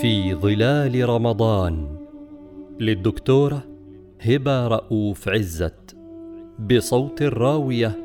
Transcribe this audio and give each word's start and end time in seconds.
في 0.00 0.34
ظلال 0.34 1.08
رمضان 1.08 1.98
للدكتورة 2.80 3.62
هبة 4.20 4.66
رؤوف 4.66 5.28
عزت 5.28 5.96
بصوت 6.58 7.22
الراوية 7.22 7.96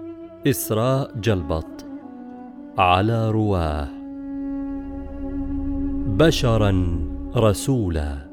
إسراء 0.48 1.20
جلبط 1.20 1.86
على 2.78 3.32
رواه. 3.32 3.90
بشرا 6.18 7.00
رسولا. 7.36 8.30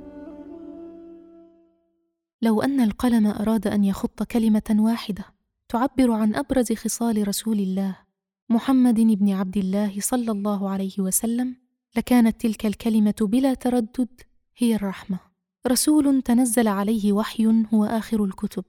لو 2.42 2.62
أن 2.62 2.80
القلم 2.80 3.26
أراد 3.26 3.66
أن 3.66 3.84
يخط 3.84 4.22
كلمة 4.22 4.76
واحدة 4.78 5.24
تعبر 5.68 6.10
عن 6.10 6.34
أبرز 6.34 6.72
خصال 6.72 7.28
رسول 7.28 7.58
الله 7.58 7.96
محمد 8.50 9.00
بن 9.00 9.32
عبد 9.32 9.56
الله 9.56 10.00
صلى 10.00 10.32
الله 10.32 10.68
عليه 10.68 10.94
وسلم 10.98 11.69
لكانت 11.96 12.40
تلك 12.40 12.66
الكلمة 12.66 13.14
بلا 13.20 13.54
تردد 13.54 14.20
هي 14.56 14.74
الرحمة. 14.74 15.18
رسول 15.66 16.22
تنزل 16.22 16.68
عليه 16.68 17.12
وحي 17.12 17.64
هو 17.74 17.84
آخر 17.84 18.24
الكتب 18.24 18.64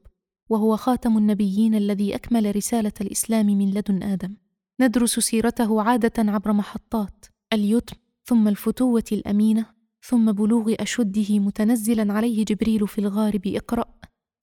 وهو 0.49 0.77
خاتم 0.77 1.17
النبيين 1.17 1.75
الذي 1.75 2.16
أكمل 2.16 2.55
رسالة 2.55 2.94
الإسلام 3.02 3.45
من 3.45 3.71
لدن 3.71 4.03
آدم. 4.03 4.35
ندرس 4.81 5.20
سيرته 5.20 5.81
عادة 5.81 6.31
عبر 6.31 6.53
محطات 6.53 7.25
اليتم 7.53 7.95
ثم 8.23 8.47
الفتوة 8.47 9.03
الأمينة 9.11 9.66
ثم 10.03 10.31
بلوغ 10.31 10.73
أشده 10.80 11.39
متنزلا 11.39 12.13
عليه 12.13 12.45
جبريل 12.45 12.88
في 12.88 12.99
الغار 12.99 13.38
باقرا 13.38 13.85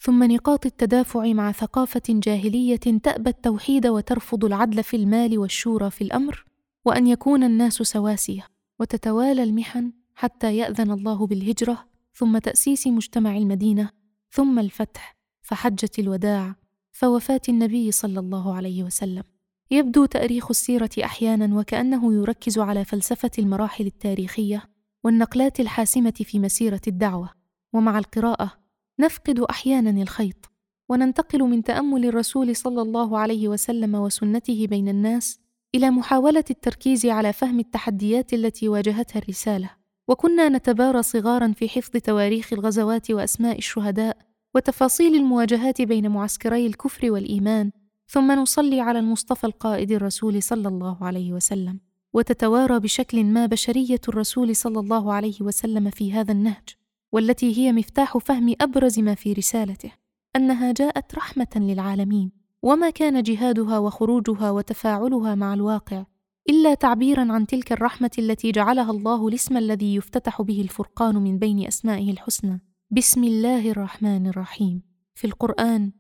ثم 0.00 0.24
نقاط 0.24 0.66
التدافع 0.66 1.32
مع 1.32 1.52
ثقافة 1.52 2.02
جاهلية 2.08 2.76
تأبى 2.76 3.30
التوحيد 3.30 3.86
وترفض 3.86 4.44
العدل 4.44 4.82
في 4.82 4.96
المال 4.96 5.38
والشورى 5.38 5.90
في 5.90 6.04
الأمر 6.04 6.44
وأن 6.84 7.06
يكون 7.06 7.44
الناس 7.44 7.74
سواسية. 7.74 8.46
وتتوالى 8.80 9.42
المحن 9.42 9.92
حتى 10.14 10.56
يأذن 10.56 10.90
الله 10.90 11.26
بالهجرة 11.26 11.84
ثم 12.14 12.38
تأسيس 12.38 12.86
مجتمع 12.86 13.36
المدينة 13.36 13.90
ثم 14.30 14.58
الفتح 14.58 15.16
فحجه 15.42 15.90
الوداع 15.98 16.54
فوفاة 16.92 17.40
النبي 17.48 17.90
صلى 17.90 18.20
الله 18.20 18.54
عليه 18.54 18.82
وسلم. 18.82 19.22
يبدو 19.70 20.04
تأريخ 20.04 20.46
السيرة 20.50 20.90
أحيانا 21.04 21.58
وكأنه 21.58 22.14
يركز 22.14 22.58
على 22.58 22.84
فلسفة 22.84 23.30
المراحل 23.38 23.86
التاريخية 23.86 24.62
والنقلات 25.04 25.60
الحاسمة 25.60 26.14
في 26.24 26.38
مسيرة 26.38 26.80
الدعوة. 26.88 27.38
ومع 27.72 27.98
القراءة 27.98 28.52
نفقد 29.00 29.40
أحيانا 29.40 30.02
الخيط 30.02 30.50
وننتقل 30.88 31.42
من 31.42 31.62
تأمل 31.62 32.06
الرسول 32.06 32.56
صلى 32.56 32.82
الله 32.82 33.18
عليه 33.18 33.48
وسلم 33.48 33.94
وسنته 33.94 34.66
بين 34.66 34.88
الناس 34.88 35.40
إلى 35.74 35.90
محاولة 35.90 36.44
التركيز 36.50 37.06
على 37.06 37.32
فهم 37.32 37.58
التحديات 37.58 38.32
التي 38.32 38.68
واجهتها 38.68 39.18
الرسالة. 39.18 39.70
وكنا 40.08 40.48
نتبارى 40.48 41.02
صغارا 41.02 41.52
في 41.52 41.68
حفظ 41.68 41.90
تواريخ 41.90 42.52
الغزوات 42.52 43.10
وأسماء 43.10 43.58
الشهداء 43.58 44.16
وتفاصيل 44.54 45.14
المواجهات 45.14 45.82
بين 45.82 46.08
معسكري 46.08 46.66
الكفر 46.66 47.10
والإيمان 47.10 47.70
ثم 48.08 48.32
نصلي 48.32 48.80
على 48.80 48.98
المصطفى 48.98 49.44
القائد 49.44 49.92
الرسول 49.92 50.42
صلى 50.42 50.68
الله 50.68 50.98
عليه 51.00 51.32
وسلم. 51.32 51.80
وتتوارى 52.12 52.80
بشكل 52.80 53.24
ما 53.24 53.46
بشرية 53.46 54.00
الرسول 54.08 54.56
صلى 54.56 54.80
الله 54.80 55.12
عليه 55.12 55.36
وسلم 55.40 55.90
في 55.90 56.12
هذا 56.12 56.32
النهج 56.32 56.68
والتي 57.12 57.58
هي 57.58 57.72
مفتاح 57.72 58.18
فهم 58.18 58.54
أبرز 58.60 58.98
ما 58.98 59.14
في 59.14 59.32
رسالته 59.32 59.92
أنها 60.36 60.72
جاءت 60.72 61.14
رحمة 61.14 61.48
للعالمين. 61.56 62.37
وما 62.62 62.90
كان 62.90 63.22
جهادها 63.22 63.78
وخروجها 63.78 64.50
وتفاعلها 64.50 65.34
مع 65.34 65.54
الواقع 65.54 66.04
إلا 66.50 66.74
تعبيرا 66.74 67.32
عن 67.32 67.46
تلك 67.46 67.72
الرحمة 67.72 68.10
التي 68.18 68.52
جعلها 68.52 68.90
الله 68.90 69.28
الاسم 69.28 69.56
الذي 69.56 69.94
يفتتح 69.94 70.42
به 70.42 70.60
الفرقان 70.60 71.14
من 71.14 71.38
بين 71.38 71.66
أسمائه 71.66 72.10
الحسنى. 72.10 72.60
بسم 72.90 73.24
الله 73.24 73.70
الرحمن 73.70 74.26
الرحيم. 74.26 74.82
في 75.14 75.26
القرآن 75.26 75.92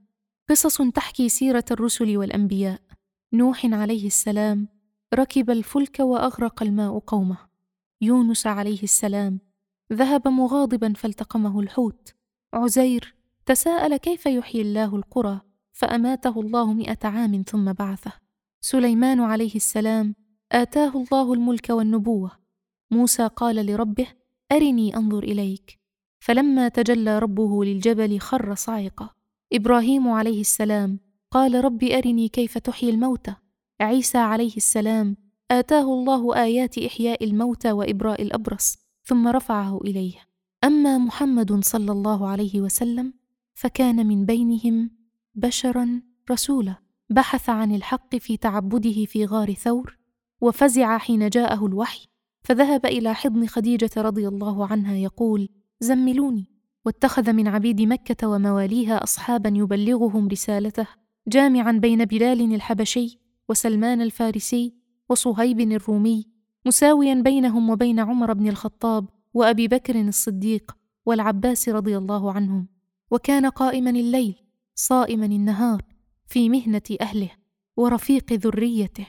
قصص 0.50 0.82
تحكي 0.82 1.28
سيرة 1.28 1.64
الرسل 1.70 2.16
والأنبياء. 2.16 2.80
نوح 3.32 3.66
عليه 3.66 4.06
السلام 4.06 4.68
ركب 5.14 5.50
الفلك 5.50 6.00
وأغرق 6.00 6.62
الماء 6.62 6.98
قومه. 6.98 7.38
يونس 8.00 8.46
عليه 8.46 8.82
السلام 8.82 9.40
ذهب 9.92 10.28
مغاضبا 10.28 10.92
فالتقمه 10.92 11.60
الحوت. 11.60 12.14
عزير 12.54 13.14
تساءل 13.46 13.96
كيف 13.96 14.26
يحيي 14.26 14.62
الله 14.62 14.96
القرى؟ 14.96 15.47
فأماته 15.78 16.40
الله 16.40 16.72
مئة 16.72 16.98
عام 17.04 17.42
ثم 17.46 17.72
بعثه. 17.72 18.12
سليمان 18.60 19.20
عليه 19.20 19.54
السلام 19.54 20.14
آتاه 20.52 20.92
الله 20.96 21.32
الملك 21.32 21.70
والنبوة. 21.70 22.30
موسى 22.90 23.26
قال 23.26 23.66
لربه 23.66 24.06
أرني 24.52 24.96
أنظر 24.96 25.22
إليك. 25.22 25.78
فلما 26.20 26.68
تجلى 26.68 27.18
ربه 27.18 27.64
للجبل 27.64 28.18
خر 28.18 28.54
صعقا 28.54 29.10
إبراهيم 29.52 30.08
عليه 30.08 30.40
السلام 30.40 31.00
قال 31.30 31.64
رب 31.64 31.84
أرني 31.84 32.28
كيف 32.28 32.58
تحيي 32.58 32.90
الموتى. 32.90 33.34
عيسى 33.80 34.18
عليه 34.18 34.56
السلام 34.56 35.16
آتاه 35.50 35.94
الله 35.94 36.42
آيات 36.42 36.78
إحياء 36.78 37.24
الموتى 37.24 37.72
وإبراء 37.72 38.22
الأبرص 38.22 38.76
ثم 39.04 39.28
رفعه 39.28 39.78
إليه. 39.78 40.14
أما 40.64 40.98
محمد 40.98 41.64
صلى 41.64 41.92
الله 41.92 42.28
عليه 42.28 42.60
وسلم 42.60 43.14
فكان 43.54 44.06
من 44.06 44.26
بينهم 44.26 44.97
بشرا 45.38 46.02
رسولا. 46.30 46.74
بحث 47.10 47.50
عن 47.50 47.74
الحق 47.74 48.16
في 48.16 48.36
تعبده 48.36 49.04
في 49.04 49.24
غار 49.24 49.52
ثور 49.54 49.98
وفزع 50.40 50.98
حين 50.98 51.28
جاءه 51.28 51.66
الوحي 51.66 52.06
فذهب 52.42 52.86
إلى 52.86 53.14
حضن 53.14 53.46
خديجة 53.46 53.90
رضي 53.96 54.28
الله 54.28 54.66
عنها 54.66 54.94
يقول 54.94 55.48
زملوني. 55.80 56.46
واتخذ 56.84 57.32
من 57.32 57.48
عبيد 57.48 57.80
مكة 57.82 58.28
ومواليها 58.28 59.02
اصحابا 59.02 59.50
يبلغهم 59.54 60.28
رسالته 60.28 60.86
جامعا 61.28 61.72
بين 61.72 62.04
بلال 62.04 62.54
الحبشي 62.54 63.20
وسلمان 63.48 64.02
الفارسي 64.02 64.74
وصهيب 65.08 65.60
الرومي 65.60 66.26
مساويا 66.66 67.14
بينهم 67.14 67.70
وبين 67.70 68.00
عمر 68.00 68.32
بن 68.32 68.48
الخطاب 68.48 69.08
وأبي 69.34 69.68
بكر 69.68 70.00
الصديق 70.00 70.76
والعباس 71.06 71.68
رضي 71.68 71.96
الله 71.96 72.32
عنهم. 72.32 72.68
وكان 73.10 73.46
قائما 73.46 73.90
الليل 73.90 74.47
صائما 74.80 75.26
النهار 75.26 75.82
في 76.26 76.48
مهنة 76.48 76.82
أهله 77.00 77.30
ورفيق 77.76 78.32
ذريته 78.32 79.06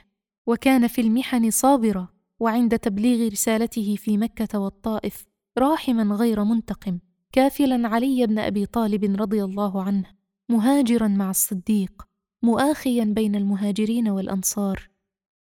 وكان 0.48 0.88
في 0.88 1.02
المحن 1.02 1.52
صابرا 1.52 2.08
وعند 2.40 2.80
تبليغ 2.80 3.32
رسالته 3.32 3.96
في 3.96 4.18
مكة 4.18 4.60
والطائف 4.60 5.26
راحما 5.58 6.16
غير 6.16 6.44
منتقم 6.44 7.00
كافلا 7.32 7.88
علي 7.88 8.28
بن 8.28 8.40
أبي 8.40 8.66
طالب 8.66 9.22
رضي 9.22 9.44
الله 9.44 9.84
عنه 9.84 10.06
مهاجرا 10.50 11.08
مع 11.08 11.30
الصديق 11.30 12.08
مؤاخيا 12.44 13.04
بين 13.04 13.36
المهاجرين 13.36 14.10
والأنصار 14.10 14.90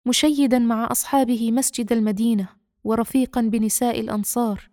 مشيدا 0.07 0.59
مع 0.59 0.89
أصحابه 0.91 1.53
مسجد 1.53 1.93
المدينة 1.93 2.49
ورفيقا 2.85 3.41
بنساء 3.41 4.01
الأنصار 4.01 4.71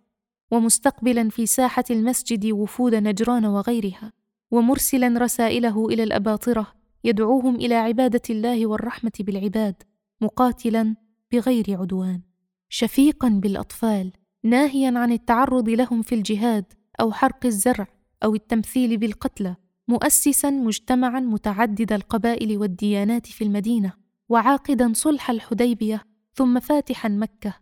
ومستقبلا 0.50 1.28
في 1.28 1.46
ساحة 1.46 1.84
المسجد 1.90 2.46
وفود 2.46 2.94
نجران 2.94 3.44
وغيرها. 3.46 4.17
ومرسلا 4.50 5.18
رسائله 5.18 5.86
إلى 5.86 6.02
الأباطرة 6.02 6.66
يدعوهم 7.04 7.54
إلى 7.56 7.74
عبادة 7.74 8.22
الله 8.30 8.66
والرحمة 8.66 9.12
بالعباد 9.20 9.82
مقاتلا 10.20 10.96
بغير 11.32 11.64
عدوان. 11.68 12.20
شفيقا 12.68 13.28
بالأطفال 13.28 14.12
ناهيا 14.44 14.98
عن 14.98 15.12
التعرض 15.12 15.68
لهم 15.68 16.02
في 16.02 16.14
الجهاد 16.14 16.64
أو 17.00 17.12
حرق 17.12 17.46
الزرع 17.46 17.86
أو 18.24 18.34
التمثيل 18.34 18.96
بالقتلى 18.96 19.56
مؤسسا 19.88 20.50
مجتمعا 20.50 21.20
متعدد 21.20 21.92
القبائل 21.92 22.58
والديانات 22.58 23.26
في 23.26 23.44
المدينة 23.44 23.92
وعاقدا 24.28 24.92
صلح 24.94 25.30
الحديبية 25.30 26.04
ثم 26.34 26.60
فاتحا 26.60 27.08
مكة 27.08 27.54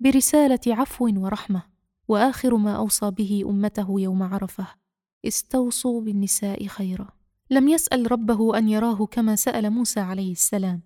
برسالة 0.00 0.60
عفو 0.66 1.10
ورحمة 1.16 1.62
وآخر 2.08 2.56
ما 2.56 2.76
أوصى 2.76 3.10
به 3.10 3.44
أمته 3.46 4.00
يوم 4.00 4.22
عرفة. 4.22 4.83
استوصوا 5.28 6.00
بالنساء 6.00 6.66
خيرا. 6.66 7.08
لم 7.50 7.68
يسأل 7.68 8.12
ربه 8.12 8.58
أن 8.58 8.68
يراه 8.68 9.06
كما 9.06 9.36
سأل 9.36 9.70
موسى 9.70 10.00
عليه 10.00 10.32
السلام 10.32 10.82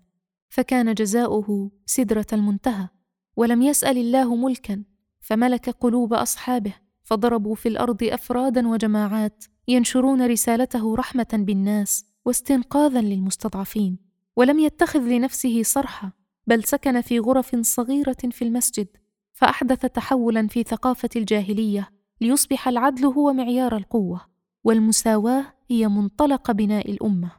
فكان 0.49 0.93
جزاؤه 0.93 1.71
سدرة 1.85 2.25
المنتهى. 2.33 2.87
ولم 3.35 3.61
يسأل 3.61 3.97
الله 3.97 4.35
ملكا 4.35 4.83
فملك 5.21 5.69
قلوب 5.69 6.13
أصحابه 6.13 6.73
فضربوا 7.03 7.55
في 7.55 7.69
الأرض 7.69 8.03
أفرادا 8.03 8.67
وجماعات 8.67 9.45
ينشرون 9.67 10.27
رسالته 10.27 10.95
رحمة 10.95 11.27
بالناس 11.33 12.05
واستنقاذا 12.25 13.01
للمستضعفين. 13.01 13.97
ولم 14.35 14.59
يتخذ 14.59 14.99
لنفسه 14.99 15.63
صرحه 15.63 16.13
بل 16.47 16.63
سكن 16.63 17.01
في 17.01 17.19
غرف 17.19 17.55
صغيرة 17.55 18.17
في 18.31 18.41
المسجد 18.41 18.87
فأحدث 19.33 19.85
تحولا 19.85 20.47
في 20.47 20.63
ثقافة 20.63 21.09
الجاهلية 21.15 21.89
ليصبح 22.21 22.67
العدل 22.67 23.05
هو 23.05 23.33
معيار 23.33 23.77
القوة. 23.77 24.28
والمساواة 24.63 25.45
هي 25.69 25.87
منطلق 25.87 26.51
بناء 26.51 26.91
الأمة. 26.91 27.31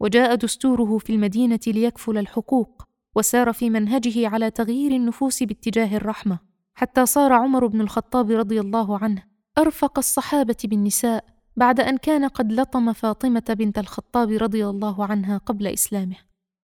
وجاء 0.00 0.34
دستوره 0.34 0.98
في 0.98 1.12
المدينة 1.12 1.60
ليكفل 1.66 2.18
الحقوق 2.18 2.82
وسار 3.16 3.52
في 3.52 3.70
منهجه 3.70 4.28
على 4.28 4.50
تغيير 4.50 4.92
النفوس 4.92 5.42
باتجاه 5.42 5.96
الرحمة 5.96 6.38
حتى 6.74 7.06
صار 7.06 7.32
عمر 7.32 7.66
بن 7.66 7.80
الخطاب 7.80 8.30
رضي 8.30 8.60
الله 8.60 8.98
عنه 8.98 9.22
أرفق 9.58 9.98
الصحابة 9.98 10.56
بالنساء 10.64 11.24
بعد 11.56 11.80
أن 11.80 11.96
كان 11.96 12.24
قد 12.24 12.52
لطم 12.52 12.92
فاطمة 12.92 13.44
بنت 13.48 13.78
الخطاب 13.78 14.30
رضي 14.30 14.66
الله 14.66 15.04
عنها 15.04 15.38
قبل 15.38 15.66
إسلامه. 15.66 16.16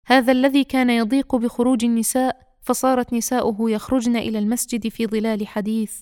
هذا 0.05 0.31
الذي 0.31 0.63
كان 0.63 0.89
يضيق 0.89 1.35
بخروج 1.35 1.85
النساء 1.85 2.37
فصارت 2.61 3.13
نساؤه 3.13 3.71
يخرجن 3.71 4.15
إلى 4.15 4.39
المسجد 4.39 4.87
في 4.87 5.07
ظلال 5.07 5.47
حديث 5.47 6.01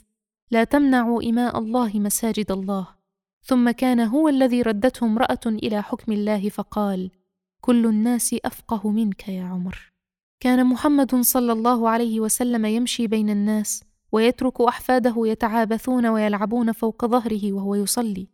لا 0.51 0.63
تمنعوا 0.63 1.23
إماء 1.23 1.59
الله 1.59 1.91
مساجد 1.95 2.51
الله. 2.51 3.00
ثم 3.43 3.71
كان 3.71 3.99
هو 3.99 4.29
الذي 4.29 4.61
ردته 4.61 5.05
امرأة 5.05 5.39
إلى 5.45 5.83
حكم 5.83 6.11
الله 6.11 6.49
فقال 6.49 7.11
كل 7.61 7.85
الناس 7.85 8.35
أفقه 8.45 8.89
منك 8.89 9.29
يا 9.29 9.43
عمر. 9.43 9.91
كان 10.39 10.65
محمد 10.65 11.15
صلى 11.15 11.51
الله 11.51 11.89
عليه 11.89 12.19
وسلم 12.19 12.65
يمشي 12.65 13.07
بين 13.07 13.29
الناس 13.29 13.83
ويترك 14.11 14.61
أحفاده 14.61 15.15
يتعابثون 15.17 16.05
ويلعبون 16.05 16.71
فوق 16.71 17.05
ظهره 17.05 17.53
وهو 17.53 17.75
يصلي. 17.75 18.27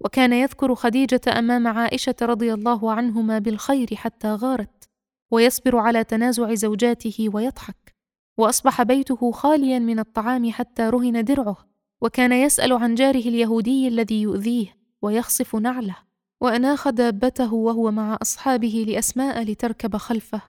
وكان 0.00 0.32
يذكر 0.32 0.74
خديجة 0.74 1.20
أمام 1.38 1.66
عائشة 1.66 2.14
رضي 2.22 2.54
الله 2.54 2.92
عنهما 2.92 3.38
بالخير 3.38 3.88
حتى 3.94 4.28
غارت 4.28 4.88
ويصبر 5.30 5.76
على 5.76 6.04
تنازع 6.04 6.54
زوجاته 6.54 7.28
ويضحك 7.34 7.94
وأصبح 8.38 8.82
بيته 8.82 9.32
خاليا 9.32 9.78
من 9.78 9.98
الطعام 9.98 10.50
حتى 10.50 10.82
رهن 10.82 11.24
درعه. 11.24 11.71
وكان 12.02 12.32
يسأل 12.32 12.72
عن 12.72 12.94
جاره 12.94 13.20
اليهودي 13.20 13.88
الذي 13.88 14.22
يؤذيه 14.22 14.76
ويخصف 15.02 15.56
نعله 15.56 15.96
وأناخ 16.40 16.88
دابته 16.88 17.54
وهو 17.54 17.90
مع 17.90 18.18
أصحابه 18.22 18.84
لأسماء 18.88 19.42
لتركب 19.42 19.96
خلفه 19.96 20.42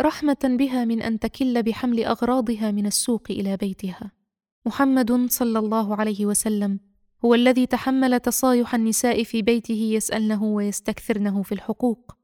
رحمة 0.00 0.38
بها 0.44 0.84
من 0.84 1.02
أن 1.02 1.18
تكل 1.18 1.62
بحمل 1.62 2.04
أغراضها 2.04 2.70
من 2.70 2.86
السوق 2.86 3.22
إلى 3.30 3.56
بيتها. 3.56 4.10
محمد 4.66 5.30
صلى 5.30 5.58
الله 5.58 5.96
عليه 5.96 6.26
وسلم 6.26 6.80
هو 7.24 7.34
الذي 7.34 7.66
تحمل 7.66 8.20
تصايح 8.20 8.74
النساء 8.74 9.22
في 9.22 9.42
بيته 9.42 9.90
يسألنه 9.94 10.44
ويستكثرنه 10.44 11.42
في 11.42 11.52
الحقوق. 11.52 12.16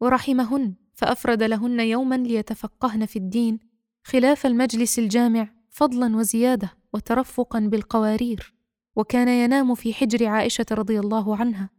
ورحمهن 0.00 0.74
فأفرد 0.94 1.42
لهن 1.42 1.80
يوما 1.80 2.14
ليتفقهن 2.14 3.06
في 3.06 3.16
الدين 3.16 3.58
خلاف 4.04 4.46
المجلس 4.46 4.98
الجامع 4.98 5.59
فضلا 5.80 6.16
وزيادة 6.16 6.70
وترفقا 6.92 7.60
بالقوارير 7.60 8.54
وكان 8.96 9.28
ينام 9.28 9.74
في 9.74 9.94
حجر 9.94 10.26
عائشة 10.26 10.66
رضي 10.72 11.00
الله 11.00 11.36
عنها 11.36 11.70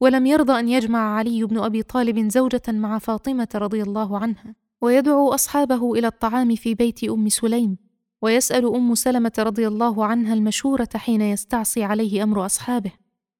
ولم 0.00 0.26
يرضى 0.26 0.52
أن 0.52 0.68
يجمع 0.68 1.16
علي 1.16 1.44
بن 1.44 1.58
أبي 1.58 1.82
طالب 1.82 2.28
زوجة 2.28 2.62
مع 2.68 2.98
فاطمة 2.98 3.48
رضي 3.54 3.82
الله 3.82 4.18
عنها 4.18 4.54
ويدعو 4.80 5.34
أصحابه 5.34 5.94
إلى 5.94 6.06
الطعام 6.06 6.54
في 6.54 6.74
بيت 6.74 7.04
أم 7.04 7.28
سليم 7.28 7.76
ويسأل 8.22 8.74
أم 8.74 8.94
سلمة 8.94 9.32
رضي 9.38 9.68
الله 9.68 10.04
عنها 10.04 10.34
المشورة 10.34 10.88
حين 10.94 11.20
يستعصي 11.20 11.84
عليه 11.84 12.22
أمر 12.22 12.46
أصحابه 12.46 12.92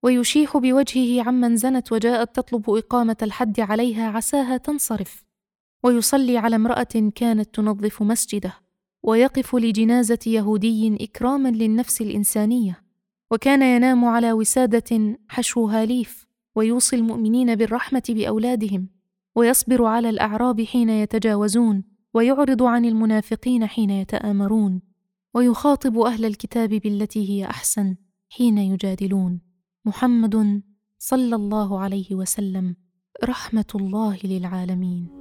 ويشيح 0.02 0.56
بوجهه 0.56 1.22
عمن 1.22 1.56
زنت 1.56 1.92
وجاءت 1.92 2.36
تطلب 2.36 2.70
إقامة 2.70 3.16
الحد 3.22 3.60
عليها 3.60 4.10
عساها 4.10 4.56
تنصرف 4.56 5.24
ويصلي 5.82 6.38
على 6.38 6.56
امرأة 6.56 7.10
كانت 7.14 7.54
تنظف 7.54 8.02
مسجده. 8.02 8.69
ويقف 9.02 9.54
لجنازة 9.56 10.18
يهودي 10.26 11.04
إكراما 11.04 11.48
للنفس 11.48 12.00
الإنسانية 12.00 12.82
وكان 13.30 13.62
ينام 13.62 14.04
على 14.04 14.32
وسادة 14.32 15.18
حشوها 15.28 15.84
ليف 15.84 16.26
ويوصي 16.54 16.96
المؤمنين 16.96 17.54
بالرحمة 17.54 18.02
بأولادهم 18.08 18.88
ويصبر 19.34 19.84
على 19.84 20.10
الأعراب 20.10 20.62
حين 20.62 20.88
يتجاوزون 20.88 21.84
ويعرض 22.14 22.62
عن 22.62 22.84
المنافقين 22.84 23.66
حين 23.66 23.90
يتآمرون 23.90 24.82
ويخاطب 25.34 25.98
أهل 25.98 26.24
الكتاب 26.24 26.70
بالتي 26.70 27.30
هي 27.30 27.44
أحسن 27.44 27.96
حين 28.28 28.58
يجادلون. 28.58 29.40
محمد 29.84 30.62
صلى 30.98 31.36
الله 31.36 31.80
عليه 31.80 32.14
وسلم 32.14 32.76
رحمة 33.24 33.72
الله 33.74 34.18
للعالمين. 34.24 35.19